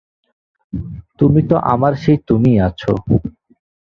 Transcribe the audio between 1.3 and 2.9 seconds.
তো আমার সেই তুমিই আছ।